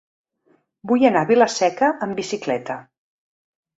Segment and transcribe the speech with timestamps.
[0.91, 2.79] Vull anar a Vila-seca amb bicicleta.